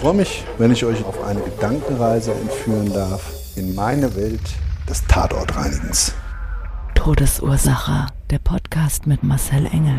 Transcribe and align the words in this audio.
Ich 0.00 0.02
freue 0.02 0.14
mich, 0.14 0.44
wenn 0.56 0.72
ich 0.72 0.82
euch 0.82 1.04
auf 1.04 1.22
eine 1.24 1.42
Gedankenreise 1.42 2.32
entführen 2.32 2.90
darf 2.90 3.34
in 3.54 3.74
meine 3.74 4.16
Welt 4.16 4.40
des 4.88 5.04
Tatortreinigens. 5.06 6.14
Todesursache. 6.94 8.06
Der 8.30 8.38
Podcast 8.38 9.06
mit 9.06 9.22
Marcel 9.22 9.66
Engel. 9.66 9.98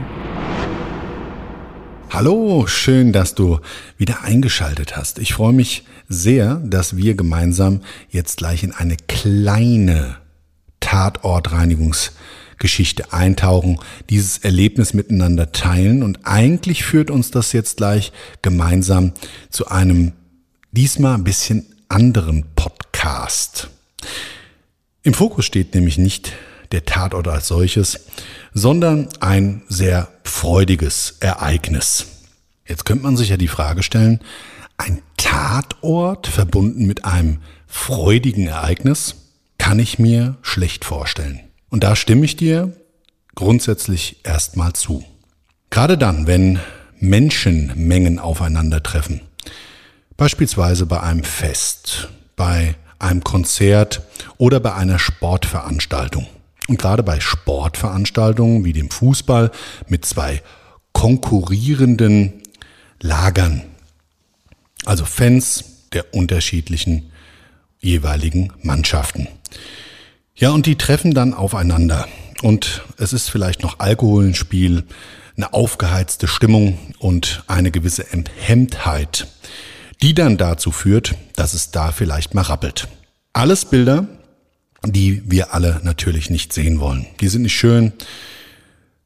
Hallo, 2.09 2.65
schön, 2.65 3.13
dass 3.13 3.35
du 3.35 3.59
wieder 3.95 4.23
eingeschaltet 4.23 4.97
hast. 4.97 5.19
Ich 5.19 5.35
freue 5.35 5.53
mich 5.53 5.85
sehr, 6.09 6.55
dass 6.55 6.97
wir 6.97 7.13
gemeinsam 7.13 7.81
jetzt 8.09 8.37
gleich 8.37 8.63
in 8.63 8.73
eine 8.73 8.97
kleine 9.07 10.15
Tatortreinigungsgeschichte 12.61 13.13
eintauchen, 13.13 13.79
dieses 14.09 14.37
Erlebnis 14.39 14.93
miteinander 14.93 15.51
teilen 15.51 16.03
und 16.03 16.19
eigentlich 16.25 16.83
führt 16.83 17.09
uns 17.09 17.31
das 17.31 17.53
jetzt 17.53 17.77
gleich 17.77 18.11
gemeinsam 18.41 19.13
zu 19.49 19.67
einem 19.67 20.13
diesmal 20.71 21.15
ein 21.15 21.23
bisschen 21.23 21.65
anderen 21.89 22.45
Podcast. 22.55 23.69
Im 25.03 25.13
Fokus 25.13 25.45
steht 25.45 25.73
nämlich 25.73 25.97
nicht 25.97 26.33
der 26.71 26.85
Tatort 26.85 27.27
als 27.27 27.47
solches, 27.47 28.05
sondern 28.53 29.09
ein 29.19 29.63
sehr 29.67 30.09
freudiges 30.23 31.17
Ereignis. 31.19 32.05
Jetzt 32.67 32.85
könnte 32.85 33.03
man 33.03 33.17
sich 33.17 33.29
ja 33.29 33.37
die 33.37 33.47
Frage 33.47 33.83
stellen, 33.83 34.19
ein 34.77 35.01
Tatort 35.17 36.27
verbunden 36.27 36.85
mit 36.85 37.05
einem 37.05 37.39
freudigen 37.67 38.47
Ereignis 38.47 39.15
kann 39.57 39.79
ich 39.79 39.99
mir 39.99 40.37
schlecht 40.41 40.85
vorstellen. 40.85 41.50
Und 41.71 41.83
da 41.83 41.95
stimme 41.95 42.25
ich 42.25 42.35
dir 42.35 42.73
grundsätzlich 43.33 44.17
erstmal 44.23 44.73
zu. 44.73 45.03
Gerade 45.69 45.97
dann, 45.97 46.27
wenn 46.27 46.59
Menschenmengen 46.99 48.19
aufeinandertreffen, 48.19 49.21
beispielsweise 50.17 50.85
bei 50.85 50.99
einem 51.01 51.23
Fest, 51.23 52.09
bei 52.35 52.75
einem 52.99 53.23
Konzert 53.23 54.03
oder 54.37 54.59
bei 54.59 54.75
einer 54.75 54.99
Sportveranstaltung, 54.99 56.27
und 56.67 56.77
gerade 56.77 57.03
bei 57.03 57.19
Sportveranstaltungen 57.19 58.65
wie 58.65 58.73
dem 58.73 58.91
Fußball 58.91 59.51
mit 59.87 60.05
zwei 60.05 60.41
konkurrierenden 60.91 62.43
Lagern, 62.99 63.63
also 64.85 65.05
Fans 65.05 65.63
der 65.93 66.13
unterschiedlichen 66.13 67.11
jeweiligen 67.79 68.51
Mannschaften. 68.61 69.27
Ja, 70.35 70.51
und 70.51 70.65
die 70.65 70.77
treffen 70.77 71.13
dann 71.13 71.33
aufeinander. 71.33 72.07
Und 72.41 72.83
es 72.97 73.13
ist 73.13 73.29
vielleicht 73.29 73.61
noch 73.61 73.79
Alkohol 73.79 74.25
im 74.25 74.35
Spiel, 74.35 74.83
eine 75.37 75.53
aufgeheizte 75.53 76.27
Stimmung 76.27 76.77
und 76.99 77.43
eine 77.47 77.71
gewisse 77.71 78.11
Enthemmtheit, 78.11 79.27
die 80.01 80.13
dann 80.13 80.37
dazu 80.37 80.71
führt, 80.71 81.15
dass 81.35 81.53
es 81.53 81.71
da 81.71 81.91
vielleicht 81.91 82.33
mal 82.33 82.41
rappelt. 82.41 82.87
Alles 83.33 83.65
Bilder, 83.65 84.07
die 84.85 85.23
wir 85.25 85.53
alle 85.53 85.79
natürlich 85.83 86.29
nicht 86.29 86.53
sehen 86.53 86.79
wollen. 86.79 87.07
Die 87.19 87.27
sind 87.27 87.43
nicht 87.43 87.55
schön. 87.55 87.93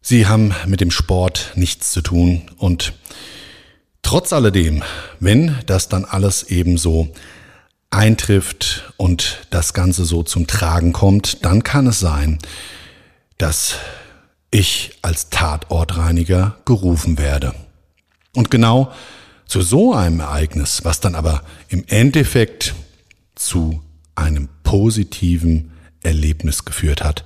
Sie 0.02 0.28
haben 0.28 0.54
mit 0.66 0.82
dem 0.82 0.92
Sport 0.92 1.52
nichts 1.56 1.92
zu 1.92 2.02
tun. 2.02 2.44
Und 2.58 2.94
trotz 4.02 4.34
alledem, 4.34 4.84
wenn 5.20 5.58
das 5.66 5.90
dann 5.90 6.06
alles 6.06 6.44
eben 6.44 6.78
so 6.78 7.12
eintrifft 7.96 8.94
und 8.98 9.48
das 9.50 9.74
Ganze 9.74 10.06
so 10.06 10.24
zum 10.24 10.48
Tragen 10.48 10.94
kommt, 10.94 11.46
dann 11.46 11.64
kann 11.64 11.88
es 11.88 12.00
sein, 12.00 12.40
dass 13.38 13.76
ich 14.52 14.98
als 15.02 15.30
Tatortreiniger 15.30 16.58
gerufen 16.66 17.18
werde. 17.18 17.54
Und 18.36 18.52
genau 18.52 18.92
zu 19.48 19.62
so 19.62 19.94
einem 19.94 20.20
Ereignis, 20.20 20.82
was 20.84 21.00
dann 21.00 21.16
aber 21.16 21.42
im 21.70 21.84
Endeffekt 21.88 22.76
zu 23.36 23.82
einem 24.16 24.50
positiven 24.64 25.72
Erlebnis 26.04 26.66
geführt 26.66 27.04
hat, 27.04 27.26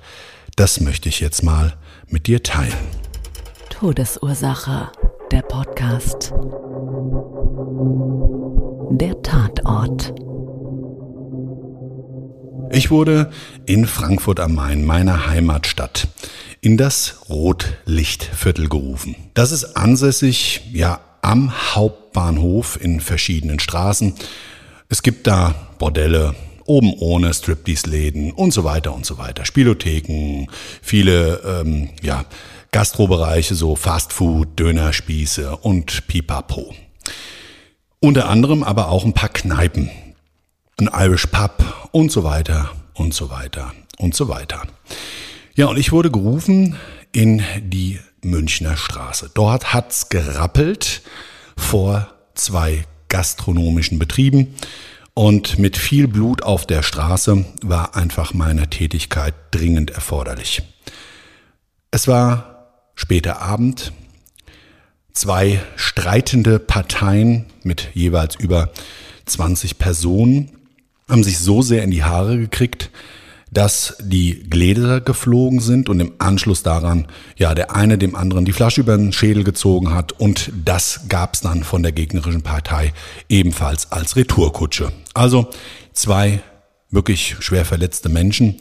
das 0.56 0.80
möchte 0.80 1.08
ich 1.08 1.20
jetzt 1.20 1.42
mal 1.42 1.76
mit 2.06 2.26
dir 2.26 2.42
teilen. 2.42 2.74
Todesursache, 3.70 4.90
der 5.30 5.42
Podcast. 5.42 6.32
Der 8.90 9.22
Tatort. 9.22 10.12
Ich 12.72 12.90
wurde 12.90 13.32
in 13.66 13.84
Frankfurt 13.84 14.38
am 14.38 14.54
Main, 14.54 14.84
meiner 14.84 15.26
Heimatstadt, 15.26 16.06
in 16.60 16.76
das 16.76 17.16
Rotlichtviertel 17.28 18.68
gerufen. 18.68 19.16
Das 19.34 19.50
ist 19.50 19.76
ansässig, 19.76 20.60
ja, 20.72 21.00
am 21.20 21.52
Hauptbahnhof 21.74 22.78
in 22.80 23.00
verschiedenen 23.00 23.58
Straßen. 23.58 24.14
Es 24.88 25.02
gibt 25.02 25.26
da 25.26 25.54
Bordelle, 25.78 26.36
oben 26.64 26.94
ohne 26.94 27.34
Striptease-Läden 27.34 28.30
und 28.30 28.52
so 28.52 28.62
weiter 28.62 28.94
und 28.94 29.04
so 29.04 29.18
weiter. 29.18 29.44
Spielotheken, 29.44 30.46
viele 30.80 31.40
ähm, 31.44 31.90
ja, 32.02 32.24
Gastrobereiche, 32.70 33.56
so 33.56 33.74
Fastfood, 33.74 34.60
Dönerspieße 34.60 35.56
und 35.56 36.06
Pipapo. 36.06 36.72
Unter 37.98 38.28
anderem 38.28 38.62
aber 38.62 38.90
auch 38.90 39.04
ein 39.04 39.12
paar 39.12 39.28
Kneipen, 39.28 39.90
ein 40.80 40.90
Irish 40.92 41.26
Pub 41.26 41.88
und 41.92 42.10
so 42.10 42.24
weiter 42.24 42.70
und 42.94 43.14
so 43.14 43.30
weiter 43.30 43.72
und 43.98 44.14
so 44.14 44.28
weiter. 44.28 44.62
Ja, 45.54 45.66
und 45.66 45.78
ich 45.78 45.92
wurde 45.92 46.10
gerufen 46.10 46.76
in 47.12 47.42
die 47.62 47.98
Münchner 48.22 48.76
Straße. 48.76 49.30
Dort 49.34 49.72
hat's 49.72 50.08
gerappelt 50.08 51.02
vor 51.56 52.08
zwei 52.34 52.84
gastronomischen 53.08 53.98
Betrieben. 53.98 54.54
Und 55.14 55.58
mit 55.58 55.76
viel 55.76 56.08
Blut 56.08 56.42
auf 56.42 56.66
der 56.66 56.82
Straße 56.82 57.44
war 57.62 57.96
einfach 57.96 58.32
meine 58.32 58.70
Tätigkeit 58.70 59.34
dringend 59.50 59.90
erforderlich. 59.90 60.62
Es 61.90 62.08
war 62.08 62.68
später 62.94 63.42
Abend. 63.42 63.92
Zwei 65.12 65.60
streitende 65.76 66.58
Parteien 66.58 67.46
mit 67.64 67.90
jeweils 67.94 68.36
über 68.36 68.70
20 69.26 69.78
Personen 69.78 70.59
haben 71.10 71.24
sich 71.24 71.38
so 71.38 71.62
sehr 71.62 71.82
in 71.82 71.90
die 71.90 72.04
Haare 72.04 72.38
gekriegt, 72.38 72.90
dass 73.52 73.96
die 74.00 74.44
Gläser 74.48 75.00
geflogen 75.00 75.60
sind 75.60 75.88
und 75.88 75.98
im 75.98 76.12
Anschluss 76.18 76.62
daran 76.62 77.08
ja 77.36 77.54
der 77.54 77.74
eine 77.74 77.98
dem 77.98 78.14
anderen 78.14 78.44
die 78.44 78.52
Flasche 78.52 78.82
über 78.82 78.96
den 78.96 79.12
Schädel 79.12 79.42
gezogen 79.42 79.92
hat 79.92 80.12
und 80.12 80.52
das 80.64 81.08
gab's 81.08 81.40
dann 81.40 81.64
von 81.64 81.82
der 81.82 81.92
gegnerischen 81.92 82.42
Partei 82.42 82.92
ebenfalls 83.28 83.90
als 83.90 84.14
Retourkutsche. 84.14 84.92
Also 85.14 85.50
zwei 85.92 86.40
wirklich 86.90 87.36
schwer 87.40 87.64
verletzte 87.64 88.08
Menschen, 88.08 88.60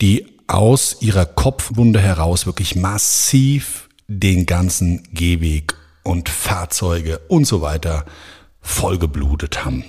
die 0.00 0.26
aus 0.46 0.96
ihrer 1.00 1.26
Kopfwunde 1.26 2.00
heraus 2.00 2.46
wirklich 2.46 2.76
massiv 2.76 3.88
den 4.08 4.46
ganzen 4.46 5.02
Gehweg 5.12 5.74
und 6.02 6.28
Fahrzeuge 6.28 7.20
und 7.28 7.46
so 7.46 7.60
weiter 7.60 8.04
vollgeblutet 8.60 9.64
haben. 9.64 9.84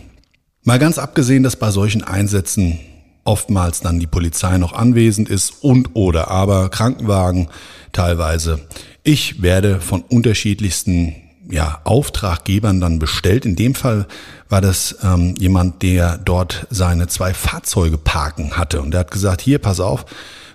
Mal 0.67 0.79
ganz 0.79 0.97
abgesehen, 0.97 1.43
dass 1.43 1.57
bei 1.57 1.69
solchen 1.69 2.03
Einsätzen 2.03 2.79
oftmals 3.23 3.81
dann 3.81 3.99
die 3.99 4.07
Polizei 4.07 4.57
noch 4.57 4.73
anwesend 4.73 5.29
ist 5.29 5.63
und 5.63 5.91
oder 5.93 6.31
aber 6.31 6.69
Krankenwagen 6.69 7.49
teilweise. 7.91 8.59
Ich 9.03 9.43
werde 9.43 9.79
von 9.79 10.01
unterschiedlichsten 10.01 11.13
ja, 11.51 11.81
Auftraggebern 11.83 12.81
dann 12.81 12.97
bestellt. 12.97 13.45
In 13.45 13.55
dem 13.55 13.75
Fall 13.75 14.07
war 14.49 14.59
das 14.59 14.97
ähm, 15.03 15.35
jemand, 15.37 15.83
der 15.83 16.17
dort 16.17 16.65
seine 16.71 17.05
zwei 17.09 17.35
Fahrzeuge 17.35 17.99
parken 17.99 18.57
hatte. 18.57 18.81
Und 18.81 18.89
der 18.89 19.01
hat 19.01 19.11
gesagt, 19.11 19.41
hier, 19.41 19.59
pass 19.59 19.79
auf, 19.79 20.07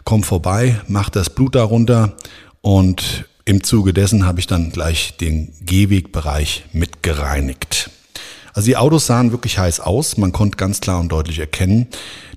komm 0.03 0.25
vorbei, 0.25 0.81
mach 0.89 1.09
das 1.11 1.31
Blut 1.31 1.55
darunter. 1.55 2.15
Und 2.63 3.27
im 3.45 3.63
Zuge 3.63 3.93
dessen 3.93 4.27
habe 4.27 4.41
ich 4.41 4.49
dann 4.49 4.73
gleich 4.73 5.17
den 5.19 5.53
Gehwegbereich 5.61 6.65
mitgereinigt. 6.73 7.91
Also 8.53 8.67
die 8.67 8.77
Autos 8.77 9.07
sahen 9.07 9.33
wirklich 9.33 9.59
heiß 9.59 9.81
aus. 9.81 10.17
Man 10.17 10.33
konnte 10.33 10.57
ganz 10.57 10.81
klar 10.81 11.01
und 11.01 11.11
deutlich 11.11 11.39
erkennen, 11.39 11.89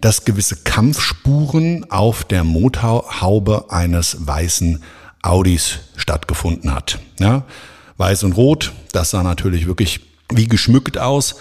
dass 0.01 0.25
gewisse 0.25 0.57
Kampfspuren 0.57 1.89
auf 1.89 2.23
der 2.23 2.43
Motorhaube 2.43 3.65
eines 3.69 4.27
weißen 4.27 4.83
Audis 5.21 5.79
stattgefunden 5.95 6.73
hat. 6.73 6.99
Ja, 7.19 7.45
weiß 7.97 8.23
und 8.23 8.33
rot, 8.33 8.73
das 8.91 9.11
sah 9.11 9.23
natürlich 9.23 9.65
wirklich 9.67 10.01
wie 10.29 10.47
geschmückt 10.47 10.97
aus, 10.97 11.35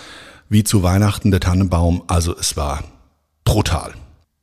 wie 0.49 0.65
zu 0.65 0.83
Weihnachten 0.83 1.31
der 1.31 1.41
Tannenbaum. 1.41 2.03
Also 2.07 2.37
es 2.39 2.57
war 2.57 2.85
brutal. 3.45 3.95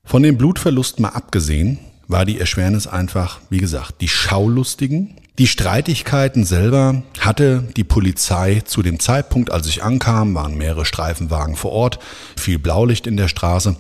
Von 0.04 0.24
dem 0.24 0.38
Blutverlust 0.38 1.00
mal 1.00 1.10
abgesehen, 1.10 1.80
war 2.08 2.26
die 2.26 2.40
Erschwernis 2.40 2.88
einfach, 2.88 3.40
wie 3.50 3.60
gesagt, 3.60 4.02
die 4.02 4.08
Schaulustigen. 4.08 5.16
Die 5.40 5.48
Streitigkeiten 5.48 6.44
selber 6.44 7.02
hatte 7.18 7.64
die 7.78 7.86
Polizei 7.86 8.62
zu 8.66 8.82
dem 8.82 9.00
Zeitpunkt, 9.00 9.54
als 9.54 9.68
ich 9.68 9.82
ankam, 9.82 10.36
waren 10.36 10.58
mehrere 10.58 10.84
Streifenwagen 10.84 11.56
vor 11.56 11.72
Ort, 11.72 12.00
viel 12.36 12.60
Blaulicht 12.60 13.08
in 13.08 13.16
der 13.16 13.30
Straße, 13.30 13.78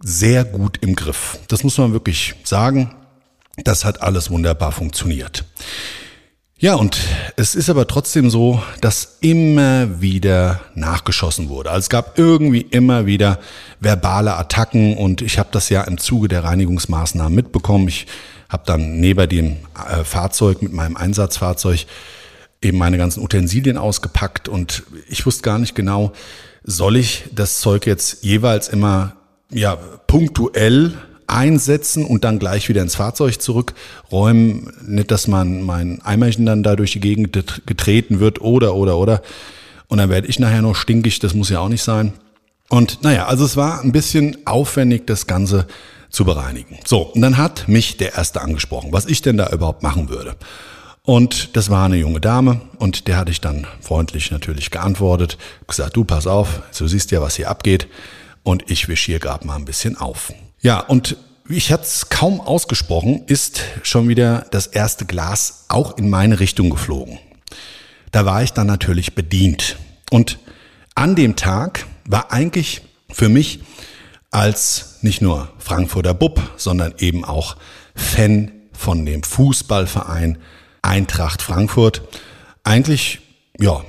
sehr 0.00 0.44
gut 0.44 0.78
im 0.80 0.94
Griff. 0.94 1.40
Das 1.48 1.64
muss 1.64 1.76
man 1.76 1.92
wirklich 1.92 2.36
sagen. 2.44 2.94
Das 3.64 3.84
hat 3.84 4.00
alles 4.00 4.30
wunderbar 4.30 4.70
funktioniert. 4.70 5.44
Ja, 6.56 6.76
und 6.76 6.96
es 7.34 7.56
ist 7.56 7.68
aber 7.68 7.88
trotzdem 7.88 8.30
so, 8.30 8.62
dass 8.80 9.16
immer 9.20 10.00
wieder 10.00 10.60
nachgeschossen 10.76 11.48
wurde. 11.48 11.70
Also 11.70 11.80
es 11.80 11.90
gab 11.90 12.16
irgendwie 12.16 12.60
immer 12.60 13.06
wieder 13.06 13.40
verbale 13.80 14.36
Attacken 14.36 14.96
und 14.96 15.20
ich 15.20 15.40
habe 15.40 15.48
das 15.50 15.68
ja 15.68 15.82
im 15.82 15.98
Zuge 15.98 16.28
der 16.28 16.44
Reinigungsmaßnahmen 16.44 17.34
mitbekommen. 17.34 17.88
Ich 17.88 18.06
habe 18.52 18.64
dann 18.66 19.00
neben 19.00 19.28
dem 19.28 19.56
äh, 19.74 20.04
Fahrzeug 20.04 20.62
mit 20.62 20.72
meinem 20.72 20.96
Einsatzfahrzeug 20.96 21.86
eben 22.60 22.78
meine 22.78 22.98
ganzen 22.98 23.22
Utensilien 23.22 23.78
ausgepackt 23.78 24.48
und 24.48 24.84
ich 25.08 25.26
wusste 25.26 25.42
gar 25.42 25.58
nicht 25.58 25.74
genau, 25.74 26.12
soll 26.62 26.96
ich 26.96 27.24
das 27.34 27.58
Zeug 27.60 27.86
jetzt 27.86 28.22
jeweils 28.22 28.68
immer 28.68 29.16
ja 29.50 29.76
punktuell 30.06 30.94
einsetzen 31.26 32.04
und 32.04 32.24
dann 32.24 32.38
gleich 32.38 32.68
wieder 32.68 32.82
ins 32.82 32.94
Fahrzeug 32.94 33.40
zurückräumen. 33.40 34.72
Nicht, 34.86 35.10
dass 35.10 35.26
man 35.26 35.62
mein 35.62 36.02
Eimerchen 36.02 36.46
dann 36.46 36.62
da 36.62 36.76
durch 36.76 36.92
die 36.92 37.00
Gegend 37.00 37.32
getreten 37.66 38.20
wird 38.20 38.40
oder, 38.40 38.74
oder, 38.74 38.98
oder. 38.98 39.22
Und 39.88 39.98
dann 39.98 40.10
werde 40.10 40.28
ich 40.28 40.38
nachher 40.38 40.62
noch 40.62 40.76
stinkig, 40.76 41.18
das 41.20 41.34
muss 41.34 41.48
ja 41.48 41.60
auch 41.60 41.68
nicht 41.68 41.82
sein. 41.82 42.12
Und 42.68 43.02
naja, 43.02 43.26
also 43.26 43.44
es 43.44 43.56
war 43.56 43.82
ein 43.82 43.92
bisschen 43.92 44.46
aufwendig, 44.46 45.06
das 45.06 45.26
Ganze 45.26 45.66
zu 46.12 46.24
bereinigen. 46.24 46.78
So, 46.84 46.98
und 47.00 47.22
dann 47.22 47.38
hat 47.38 47.66
mich 47.68 47.96
der 47.96 48.14
Erste 48.14 48.40
angesprochen, 48.40 48.92
was 48.92 49.06
ich 49.06 49.22
denn 49.22 49.36
da 49.36 49.48
überhaupt 49.50 49.82
machen 49.82 50.08
würde. 50.08 50.36
Und 51.04 51.56
das 51.56 51.68
war 51.68 51.86
eine 51.86 51.96
junge 51.96 52.20
Dame 52.20 52.60
und 52.78 53.08
der 53.08 53.16
hatte 53.16 53.32
ich 53.32 53.40
dann 53.40 53.66
freundlich 53.80 54.30
natürlich 54.30 54.70
geantwortet, 54.70 55.36
gesagt, 55.66 55.96
du 55.96 56.04
pass 56.04 56.28
auf, 56.28 56.62
du 56.78 56.86
siehst 56.86 57.10
ja, 57.10 57.20
was 57.20 57.34
hier 57.34 57.50
abgeht 57.50 57.88
und 58.44 58.70
ich 58.70 58.86
wische 58.88 59.06
hier 59.06 59.18
gerade 59.18 59.44
mal 59.44 59.56
ein 59.56 59.64
bisschen 59.64 59.96
auf. 59.96 60.32
Ja, 60.60 60.78
und 60.78 61.16
ich 61.48 61.72
hatte 61.72 61.82
es 61.82 62.08
kaum 62.08 62.40
ausgesprochen, 62.40 63.24
ist 63.26 63.62
schon 63.82 64.08
wieder 64.08 64.46
das 64.52 64.68
erste 64.68 65.04
Glas 65.04 65.64
auch 65.68 65.98
in 65.98 66.08
meine 66.08 66.38
Richtung 66.38 66.70
geflogen. 66.70 67.18
Da 68.12 68.24
war 68.24 68.44
ich 68.44 68.52
dann 68.52 68.68
natürlich 68.68 69.14
bedient. 69.14 69.76
Und 70.10 70.38
an 70.94 71.16
dem 71.16 71.34
Tag 71.34 71.86
war 72.04 72.30
eigentlich 72.30 72.82
für 73.10 73.28
mich 73.28 73.60
als 74.30 74.91
nicht 75.02 75.22
nur 75.22 75.48
Frankfurter 75.58 76.14
Bub, 76.14 76.40
sondern 76.56 76.94
eben 76.98 77.24
auch 77.24 77.56
Fan 77.94 78.52
von 78.72 79.04
dem 79.04 79.22
Fußballverein 79.22 80.38
Eintracht 80.82 81.42
Frankfurt 81.42 82.02
eigentlich 82.64 83.20
ja 83.58 83.84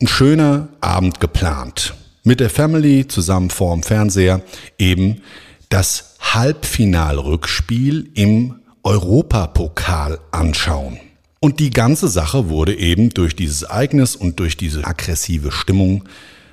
ein 0.00 0.06
schöner 0.06 0.68
Abend 0.80 1.20
geplant 1.20 1.94
mit 2.24 2.40
der 2.40 2.50
Family 2.50 3.06
zusammen 3.06 3.50
vorm 3.50 3.82
Fernseher 3.82 4.42
eben 4.78 5.22
das 5.68 6.16
Halbfinalrückspiel 6.20 8.10
im 8.14 8.56
Europapokal 8.82 10.18
anschauen. 10.30 10.98
Und 11.40 11.60
die 11.60 11.70
ganze 11.70 12.08
Sache 12.08 12.48
wurde 12.48 12.74
eben 12.74 13.10
durch 13.10 13.36
dieses 13.36 13.62
Ereignis 13.62 14.16
und 14.16 14.40
durch 14.40 14.56
diese 14.56 14.86
aggressive 14.86 15.52
Stimmung, 15.52 16.04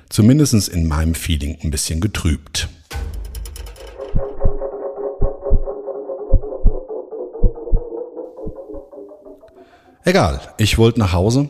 zumindest 0.10 0.68
in 0.68 0.88
meinem 0.88 1.16
Feeling, 1.16 1.58
ein 1.64 1.72
bisschen 1.72 2.02
getrübt. 2.02 2.68
Egal, 10.04 10.42
ich 10.58 10.78
wollte 10.78 11.00
nach 11.00 11.14
Hause. 11.14 11.50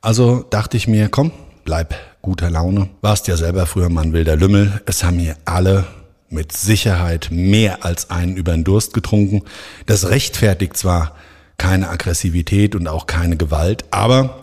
Also 0.00 0.44
dachte 0.50 0.76
ich 0.76 0.88
mir, 0.88 1.08
komm, 1.08 1.30
bleib 1.64 1.94
guter 2.20 2.50
Laune. 2.50 2.88
Warst 3.00 3.28
ja 3.28 3.36
selber 3.36 3.66
früher 3.66 3.88
mal 3.88 4.02
ein 4.02 4.12
wilder 4.12 4.36
Lümmel. 4.36 4.80
Es 4.86 5.04
haben 5.04 5.18
hier 5.18 5.36
alle 5.44 5.84
mit 6.28 6.52
Sicherheit 6.52 7.28
mehr 7.30 7.84
als 7.84 8.10
einen 8.10 8.36
über 8.36 8.52
den 8.52 8.64
Durst 8.64 8.92
getrunken. 8.92 9.42
Das 9.86 10.08
rechtfertigt 10.08 10.76
zwar 10.76 11.14
keine 11.58 11.88
Aggressivität 11.88 12.74
und 12.74 12.88
auch 12.88 13.06
keine 13.06 13.36
Gewalt, 13.36 13.84
aber 13.92 14.42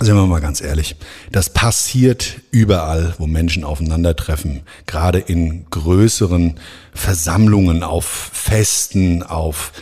sind 0.00 0.16
wir 0.16 0.26
mal 0.26 0.40
ganz 0.40 0.60
ehrlich, 0.60 0.96
das 1.32 1.50
passiert 1.50 2.40
überall, 2.50 3.14
wo 3.18 3.26
Menschen 3.26 3.64
aufeinandertreffen, 3.64 4.62
gerade 4.86 5.18
in 5.18 5.66
größeren 5.70 6.60
Versammlungen, 6.92 7.82
auf 7.82 8.04
Festen, 8.04 9.22
auf 9.22 9.72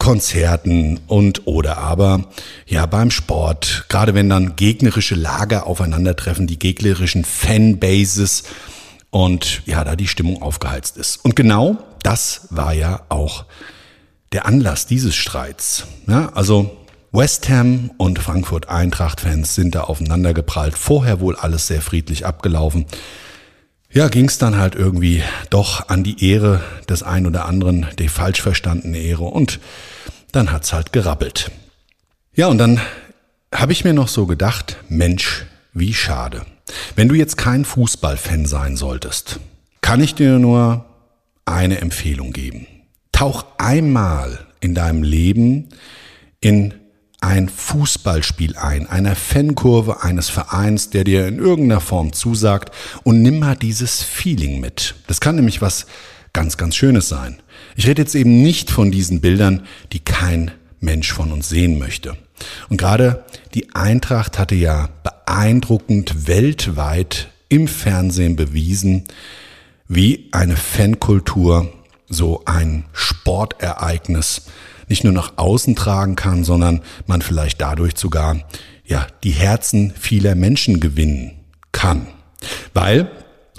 Konzerten 0.00 0.98
und 1.06 1.46
oder 1.46 1.76
aber 1.76 2.24
ja 2.66 2.86
beim 2.86 3.10
Sport, 3.10 3.84
gerade 3.88 4.14
wenn 4.14 4.30
dann 4.30 4.56
gegnerische 4.56 5.14
Lager 5.14 5.66
aufeinandertreffen, 5.66 6.46
die 6.46 6.58
gegnerischen 6.58 7.22
Fanbases 7.22 8.44
und 9.10 9.62
ja, 9.66 9.84
da 9.84 9.96
die 9.96 10.08
Stimmung 10.08 10.42
aufgeheizt 10.42 10.96
ist. 10.96 11.22
Und 11.22 11.36
genau 11.36 11.76
das 12.02 12.48
war 12.50 12.72
ja 12.72 13.02
auch 13.10 13.44
der 14.32 14.46
Anlass 14.46 14.86
dieses 14.86 15.14
Streits. 15.14 15.84
Ja, 16.06 16.30
also 16.34 16.76
West 17.12 17.50
Ham 17.50 17.90
und 17.98 18.18
Frankfurt 18.20 18.70
Eintracht-Fans 18.70 19.54
sind 19.54 19.74
da 19.74 19.82
aufeinander 19.82 20.32
geprallt. 20.32 20.78
Vorher 20.78 21.20
wohl 21.20 21.36
alles 21.36 21.66
sehr 21.66 21.82
friedlich 21.82 22.24
abgelaufen. 22.24 22.86
Ja, 23.92 24.06
ging 24.08 24.26
es 24.26 24.38
dann 24.38 24.56
halt 24.56 24.76
irgendwie 24.76 25.24
doch 25.50 25.88
an 25.88 26.04
die 26.04 26.24
Ehre 26.30 26.62
des 26.88 27.02
einen 27.02 27.26
oder 27.26 27.46
anderen, 27.46 27.88
die 27.98 28.08
falsch 28.08 28.40
verstandene 28.40 28.98
Ehre. 28.98 29.24
Und 29.24 29.58
dann 30.30 30.52
hat's 30.52 30.72
halt 30.72 30.92
gerabbelt. 30.92 31.50
Ja, 32.32 32.46
und 32.46 32.58
dann 32.58 32.80
habe 33.52 33.72
ich 33.72 33.82
mir 33.82 33.92
noch 33.92 34.06
so 34.06 34.26
gedacht, 34.26 34.76
Mensch, 34.88 35.44
wie 35.72 35.92
schade. 35.92 36.42
Wenn 36.94 37.08
du 37.08 37.16
jetzt 37.16 37.36
kein 37.36 37.64
Fußballfan 37.64 38.46
sein 38.46 38.76
solltest, 38.76 39.40
kann 39.80 40.00
ich 40.00 40.14
dir 40.14 40.38
nur 40.38 40.84
eine 41.44 41.80
Empfehlung 41.80 42.32
geben. 42.32 42.68
Tauch 43.10 43.44
einmal 43.58 44.38
in 44.60 44.76
deinem 44.76 45.02
Leben 45.02 45.70
in 46.40 46.74
ein 47.20 47.48
Fußballspiel 47.48 48.56
ein, 48.56 48.88
einer 48.88 49.14
Fankurve 49.14 50.02
eines 50.02 50.28
Vereins, 50.28 50.90
der 50.90 51.04
dir 51.04 51.26
in 51.28 51.38
irgendeiner 51.38 51.80
Form 51.80 52.12
zusagt 52.12 52.74
und 53.02 53.22
nimm 53.22 53.38
mal 53.38 53.56
dieses 53.56 54.02
Feeling 54.02 54.60
mit. 54.60 54.94
Das 55.06 55.20
kann 55.20 55.36
nämlich 55.36 55.60
was 55.60 55.86
ganz, 56.32 56.56
ganz 56.56 56.76
Schönes 56.76 57.08
sein. 57.08 57.38
Ich 57.76 57.86
rede 57.86 58.02
jetzt 58.02 58.14
eben 58.14 58.42
nicht 58.42 58.70
von 58.70 58.90
diesen 58.90 59.20
Bildern, 59.20 59.66
die 59.92 60.00
kein 60.00 60.50
Mensch 60.80 61.12
von 61.12 61.32
uns 61.32 61.48
sehen 61.48 61.78
möchte. 61.78 62.16
Und 62.70 62.78
gerade 62.78 63.24
die 63.54 63.74
Eintracht 63.74 64.38
hatte 64.38 64.54
ja 64.54 64.88
beeindruckend 65.02 66.26
weltweit 66.26 67.28
im 67.48 67.68
Fernsehen 67.68 68.36
bewiesen, 68.36 69.04
wie 69.88 70.28
eine 70.32 70.56
Fankultur 70.56 71.70
so 72.08 72.42
ein 72.46 72.84
Sportereignis 72.92 74.46
nicht 74.90 75.04
nur 75.04 75.12
nach 75.14 75.34
außen 75.36 75.76
tragen 75.76 76.16
kann, 76.16 76.44
sondern 76.44 76.82
man 77.06 77.22
vielleicht 77.22 77.60
dadurch 77.60 77.96
sogar 77.96 78.40
ja 78.84 79.06
die 79.24 79.30
Herzen 79.30 79.94
vieler 79.98 80.34
Menschen 80.34 80.80
gewinnen 80.80 81.32
kann. 81.72 82.08
Weil 82.74 83.10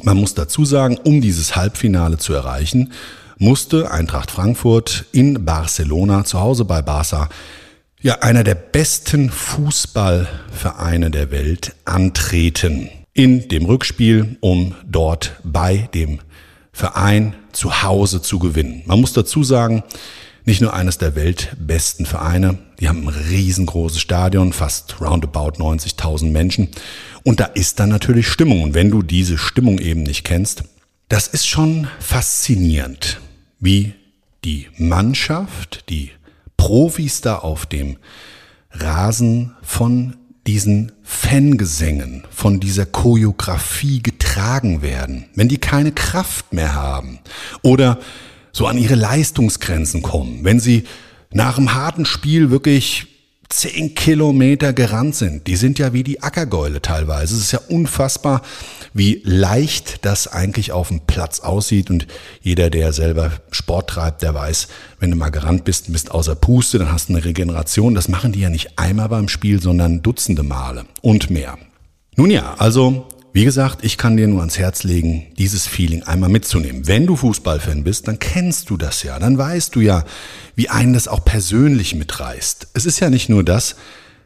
man 0.03 0.17
muss 0.17 0.33
dazu 0.33 0.65
sagen, 0.65 0.97
um 1.03 1.21
dieses 1.21 1.55
Halbfinale 1.55 2.17
zu 2.17 2.33
erreichen, 2.33 2.91
musste 3.37 3.89
Eintracht 3.91 4.29
Frankfurt 4.29 5.05
in 5.13 5.45
Barcelona 5.45 6.25
zu 6.25 6.39
Hause 6.39 6.65
bei 6.65 6.81
Barca 6.81 7.29
ja 8.01 8.19
einer 8.19 8.43
der 8.43 8.55
besten 8.55 9.29
Fußballvereine 9.29 11.11
der 11.11 11.31
Welt 11.31 11.75
antreten 11.85 12.89
in 13.13 13.47
dem 13.47 13.65
Rückspiel, 13.65 14.37
um 14.41 14.75
dort 14.85 15.33
bei 15.43 15.89
dem 15.93 16.19
Verein 16.71 17.35
zu 17.51 17.83
Hause 17.83 18.21
zu 18.21 18.39
gewinnen. 18.39 18.83
Man 18.85 19.01
muss 19.01 19.13
dazu 19.13 19.43
sagen, 19.43 19.83
nicht 20.45 20.61
nur 20.61 20.73
eines 20.73 20.97
der 20.97 21.15
weltbesten 21.15 22.05
Vereine, 22.05 22.57
die 22.79 22.89
haben 22.89 23.07
ein 23.07 23.13
riesengroßes 23.13 23.99
Stadion, 23.99 24.53
fast 24.53 24.99
roundabout 24.99 25.61
90.000 25.61 26.31
Menschen. 26.31 26.69
Und 27.23 27.39
da 27.39 27.45
ist 27.45 27.79
dann 27.79 27.89
natürlich 27.89 28.27
Stimmung. 28.27 28.63
Und 28.63 28.73
wenn 28.73 28.89
du 28.89 29.03
diese 29.03 29.37
Stimmung 29.37 29.77
eben 29.79 30.03
nicht 30.03 30.23
kennst, 30.23 30.63
das 31.09 31.27
ist 31.27 31.47
schon 31.47 31.87
faszinierend, 31.99 33.19
wie 33.59 33.93
die 34.43 34.67
Mannschaft, 34.77 35.89
die 35.89 36.11
Profis 36.57 37.21
da 37.21 37.37
auf 37.37 37.65
dem 37.65 37.97
Rasen 38.71 39.55
von 39.61 40.15
diesen 40.47 40.91
Fangesängen, 41.03 42.23
von 42.31 42.59
dieser 42.59 42.85
Choreografie 42.85 44.01
getragen 44.01 44.81
werden, 44.81 45.25
wenn 45.35 45.49
die 45.49 45.59
keine 45.59 45.91
Kraft 45.91 46.53
mehr 46.53 46.73
haben 46.73 47.19
oder 47.61 47.99
so 48.51 48.67
an 48.67 48.77
ihre 48.77 48.95
Leistungsgrenzen 48.95 50.01
kommen, 50.01 50.43
wenn 50.43 50.59
sie 50.59 50.83
nach 51.31 51.57
einem 51.57 51.73
harten 51.73 52.05
Spiel 52.05 52.51
wirklich 52.51 53.07
zehn 53.51 53.95
Kilometer 53.95 54.73
gerannt 54.73 55.15
sind. 55.15 55.47
Die 55.47 55.55
sind 55.55 55.77
ja 55.77 55.93
wie 55.93 56.03
die 56.03 56.23
Ackergäule 56.23 56.81
teilweise. 56.81 57.35
Es 57.35 57.41
ist 57.41 57.51
ja 57.51 57.59
unfassbar, 57.67 58.41
wie 58.93 59.21
leicht 59.25 60.05
das 60.05 60.27
eigentlich 60.27 60.71
auf 60.71 60.87
dem 60.87 61.01
Platz 61.01 61.41
aussieht. 61.41 61.89
Und 61.89 62.07
jeder, 62.41 62.69
der 62.69 62.93
selber 62.93 63.31
Sport 63.51 63.89
treibt, 63.89 64.21
der 64.21 64.33
weiß, 64.33 64.67
wenn 64.99 65.11
du 65.11 65.17
mal 65.17 65.29
gerannt 65.29 65.65
bist, 65.65 65.91
bist 65.91 66.11
außer 66.11 66.35
Puste, 66.35 66.79
dann 66.79 66.91
hast 66.91 67.09
du 67.09 67.13
eine 67.13 67.25
Regeneration. 67.25 67.93
Das 67.93 68.07
machen 68.07 68.31
die 68.31 68.39
ja 68.39 68.49
nicht 68.49 68.79
einmal 68.79 69.09
beim 69.09 69.27
Spiel, 69.27 69.61
sondern 69.61 70.01
dutzende 70.01 70.43
Male 70.43 70.85
und 71.01 71.29
mehr. 71.29 71.57
Nun 72.15 72.31
ja, 72.31 72.55
also 72.57 73.07
wie 73.33 73.45
gesagt, 73.45 73.83
ich 73.83 73.97
kann 73.97 74.17
dir 74.17 74.27
nur 74.27 74.39
ans 74.39 74.57
Herz 74.57 74.83
legen, 74.83 75.27
dieses 75.37 75.65
Feeling 75.65 76.03
einmal 76.03 76.29
mitzunehmen. 76.29 76.87
Wenn 76.87 77.07
du 77.07 77.15
Fußballfan 77.15 77.83
bist, 77.83 78.07
dann 78.07 78.19
kennst 78.19 78.69
du 78.69 78.77
das 78.77 79.03
ja, 79.03 79.19
dann 79.19 79.37
weißt 79.37 79.73
du 79.75 79.79
ja, 79.79 80.03
wie 80.55 80.69
einen 80.69 80.93
das 80.93 81.07
auch 81.07 81.23
persönlich 81.23 81.95
mitreißt. 81.95 82.67
Es 82.73 82.85
ist 82.85 82.99
ja 82.99 83.09
nicht 83.09 83.29
nur 83.29 83.43
das, 83.43 83.75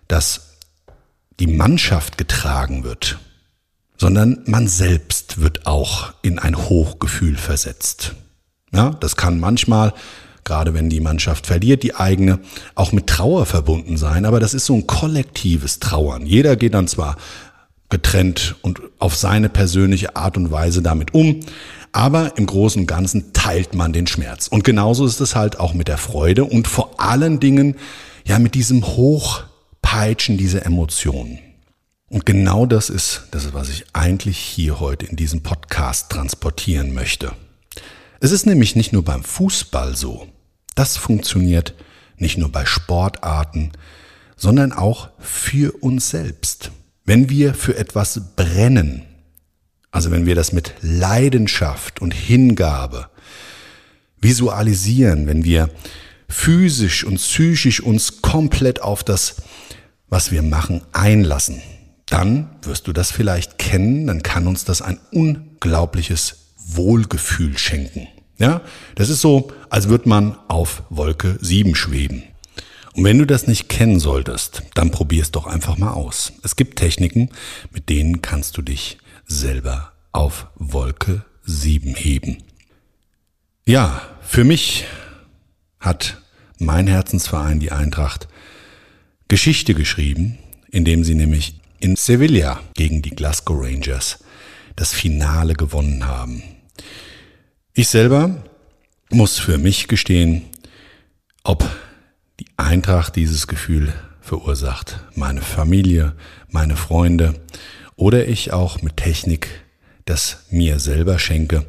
dass 0.08 0.58
die 1.40 1.48
Mannschaft 1.48 2.18
getragen 2.18 2.84
wird, 2.84 3.20
sondern 3.98 4.42
man 4.46 4.68
selbst 4.68 5.40
wird 5.40 5.68
auch 5.68 6.14
in 6.22 6.40
ein 6.40 6.58
Hochgefühl 6.58 7.36
versetzt. 7.36 8.16
Ja, 8.74 8.90
das 8.90 9.16
kann 9.16 9.40
manchmal, 9.40 9.94
gerade 10.44 10.74
wenn 10.74 10.90
die 10.90 11.00
Mannschaft 11.00 11.48
verliert, 11.48 11.84
die 11.84 11.96
eigene, 11.96 12.40
auch 12.74 12.92
mit 12.92 13.08
Trauer 13.08 13.46
verbunden 13.46 13.98
sein, 13.98 14.26
aber 14.26 14.40
das 14.40 14.54
ist 14.54 14.66
so 14.66 14.74
ein 14.74 14.88
kollektives 14.88 15.80
Trauern. 15.80 16.26
Jeder 16.26 16.56
geht 16.56 16.74
dann 16.74 16.88
zwar 16.88 17.18
getrennt 17.96 18.56
und 18.62 18.82
auf 19.00 19.16
seine 19.16 19.48
persönliche 19.48 20.18
Art 20.18 20.36
und 20.36 20.52
Weise 20.52 20.82
damit 20.82 21.14
um. 21.14 21.40
Aber 21.94 22.38
im 22.38 22.46
Großen 22.46 22.82
und 22.82 22.88
Ganzen 22.88 23.32
teilt 23.32 23.74
man 23.74 23.94
den 23.94 24.06
Schmerz. 24.06 24.50
Und 24.50 24.66
genauso 24.66 25.06
ist 25.06 25.22
es 25.22 25.34
halt 25.34 25.62
auch 25.62 25.74
mit 25.74 25.88
der 25.88 25.98
Freude 25.98 26.44
und 26.44 26.68
vor 26.68 27.00
allen 27.00 27.40
Dingen 27.40 27.78
ja 28.26 28.38
mit 28.38 28.54
diesem 28.54 28.86
Hochpeitschen 28.86 30.38
dieser 30.38 30.66
Emotionen. 30.66 31.40
Und 32.10 32.26
genau 32.26 32.66
das 32.66 32.90
ist 32.90 33.30
das, 33.32 33.54
was 33.54 33.70
ich 33.70 33.86
eigentlich 33.94 34.40
hier 34.40 34.82
heute 34.82 35.06
in 35.06 35.16
diesem 35.16 35.42
Podcast 35.42 36.12
transportieren 36.12 36.94
möchte. 36.94 37.32
Es 38.20 38.34
ist 38.34 38.46
nämlich 38.46 38.76
nicht 38.76 38.92
nur 38.92 39.06
beim 39.06 39.24
Fußball 39.24 39.96
so. 39.96 40.28
Das 40.76 40.98
funktioniert 40.98 41.76
nicht 42.18 42.38
nur 42.38 42.52
bei 42.52 42.66
Sportarten, 42.66 43.72
sondern 44.36 44.74
auch 44.74 45.12
für 45.18 45.82
uns 45.82 46.10
selbst. 46.10 46.72
Wenn 47.06 47.30
wir 47.30 47.54
für 47.54 47.78
etwas 47.78 48.20
brennen, 48.36 49.04
also 49.92 50.10
wenn 50.10 50.26
wir 50.26 50.34
das 50.34 50.52
mit 50.52 50.74
Leidenschaft 50.82 52.02
und 52.02 52.14
Hingabe 52.14 53.10
visualisieren, 54.20 55.28
wenn 55.28 55.44
wir 55.44 55.70
physisch 56.28 57.04
und 57.04 57.18
psychisch 57.18 57.80
uns 57.80 58.24
komplett 58.24 58.82
auf 58.82 59.04
das, 59.04 59.36
was 60.10 60.32
wir 60.32 60.42
machen, 60.42 60.82
einlassen, 60.94 61.62
dann 62.08 62.50
wirst 62.64 62.88
du 62.88 62.94
das 62.94 63.12
vielleicht 63.12 63.60
kennen, 63.60 64.08
dann 64.08 64.24
kann 64.24 64.48
uns 64.48 64.66
das 64.66 64.82
ein 64.82 65.00
unglaubliches 65.12 66.54
Wohlgefühl 66.58 67.58
schenken. 67.58 68.08
Ja, 68.40 68.62
das 68.96 69.10
ist 69.10 69.22
so, 69.22 69.52
als 69.70 69.88
würde 69.88 70.10
man 70.10 70.38
auf 70.48 70.84
Wolke 70.90 71.38
7 71.40 71.76
schweben. 71.76 72.24
Und 72.96 73.04
wenn 73.04 73.20
du 73.20 73.26
das 73.26 73.46
nicht 73.46 73.68
kennen 73.68 74.00
solltest, 74.00 74.64
dann 74.74 74.90
probier 74.90 75.22
es 75.22 75.32
doch 75.32 75.48
einfach 75.48 75.78
mal 75.78 75.92
aus. 75.92 76.32
Es 76.44 76.56
gibt 76.56 76.80
Techniken, 76.80 77.30
mit 77.72 77.90
denen 77.90 78.22
kannst 78.22 78.56
du 78.58 78.62
dich 78.62 79.00
selber 79.26 79.92
auf 80.14 80.48
Wolke 80.56 81.26
7 81.44 81.94
heben. 81.96 82.38
Ja, 83.66 84.02
für 84.22 84.46
mich 84.46 84.86
hat 85.82 86.22
mein 86.58 86.88
Herzensverein, 86.88 87.60
die 87.60 87.74
Eintracht, 87.74 88.30
Geschichte 89.28 89.74
geschrieben, 89.74 90.38
indem 90.72 91.04
sie 91.04 91.16
nämlich 91.16 91.60
in 91.80 91.98
Sevilla 91.98 92.62
gegen 92.76 93.02
die 93.02 93.10
Glasgow 93.10 93.58
Rangers 93.60 94.24
das 94.78 94.94
Finale 94.94 95.54
gewonnen 95.54 96.08
haben. 96.08 96.44
Ich 97.74 97.90
selber 97.90 98.42
muss 99.10 99.38
für 99.38 99.58
mich 99.58 99.90
gestehen, 99.90 100.44
ob 101.44 101.70
die 102.40 102.48
Eintracht 102.58 103.16
dieses 103.16 103.48
Gefühl 103.48 103.94
verursacht. 104.22 105.00
Meine 105.16 105.42
Familie, 105.42 106.14
meine 106.50 106.76
Freunde 106.76 107.36
oder 107.96 108.28
ich 108.28 108.52
auch 108.54 108.82
mit 108.82 108.98
Technik 108.98 109.48
das 110.06 110.46
mir 110.52 110.80
selber 110.80 111.20
schenke. 111.20 111.66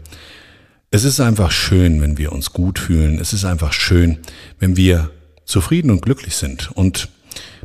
Es 0.90 1.04
ist 1.04 1.20
einfach 1.20 1.50
schön, 1.50 2.00
wenn 2.00 2.18
wir 2.18 2.32
uns 2.32 2.52
gut 2.52 2.78
fühlen. 2.78 3.18
Es 3.18 3.32
ist 3.32 3.44
einfach 3.44 3.72
schön, 3.72 4.18
wenn 4.58 4.76
wir 4.76 5.10
zufrieden 5.44 5.90
und 5.90 6.02
glücklich 6.02 6.36
sind. 6.36 6.70
Und 6.72 7.08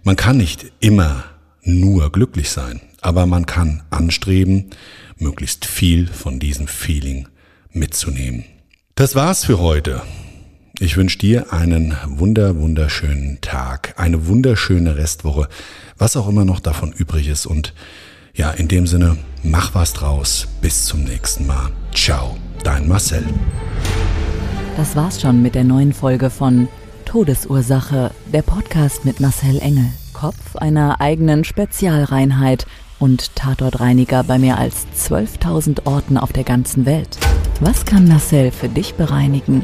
man 0.04 0.16
kann 0.16 0.38
nicht 0.38 0.72
immer 0.80 1.24
nur 1.62 2.12
glücklich 2.12 2.50
sein, 2.50 2.82
aber 3.02 3.26
man 3.26 3.46
kann 3.46 3.84
anstreben, 3.90 4.72
möglichst 5.18 5.66
viel 5.66 6.08
von 6.08 6.40
diesem 6.40 6.68
Feeling 6.68 7.28
mitzunehmen. 7.72 8.46
Das 8.96 9.16
war's 9.16 9.46
für 9.46 9.60
heute. 9.60 10.02
Ich 10.84 10.98
wünsche 10.98 11.20
dir 11.20 11.54
einen 11.54 11.96
wunder, 12.08 12.58
wunderschönen 12.58 13.38
Tag, 13.42 13.94
eine 13.98 14.26
wunderschöne 14.26 14.96
Restwoche, 14.96 15.48
was 15.96 16.18
auch 16.18 16.28
immer 16.28 16.44
noch 16.44 16.60
davon 16.60 16.92
übrig 16.92 17.28
ist. 17.28 17.46
Und 17.46 17.76
ja, 18.34 18.50
in 18.50 18.68
dem 18.68 18.88
Sinne, 18.88 19.18
mach 19.44 19.76
was 19.76 19.94
draus. 19.94 20.48
Bis 20.60 20.86
zum 20.86 21.04
nächsten 21.04 21.46
Mal. 21.46 21.70
Ciao, 21.94 22.36
dein 22.64 22.88
Marcel. 22.88 23.24
Das 24.76 24.96
war's 24.96 25.22
schon 25.22 25.44
mit 25.44 25.54
der 25.54 25.66
neuen 25.66 25.94
Folge 25.94 26.32
von 26.32 26.68
Todesursache, 27.06 28.10
der 28.34 28.42
Podcast 28.42 29.06
mit 29.06 29.20
Marcel 29.20 29.60
Engel. 29.60 29.86
Kopf 30.14 30.56
einer 30.56 31.00
eigenen 31.00 31.44
Spezialreinheit 31.44 32.66
und 32.98 33.36
Tatortreiniger 33.36 34.24
bei 34.24 34.40
mehr 34.40 34.58
als 34.58 34.88
12.000 34.98 35.86
Orten 35.86 36.18
auf 36.18 36.34
der 36.34 36.44
ganzen 36.44 36.88
Welt. 36.88 37.20
Was 37.60 37.86
kann 37.86 38.08
Marcel 38.08 38.50
für 38.50 38.68
dich 38.68 38.96
bereinigen? 38.96 39.64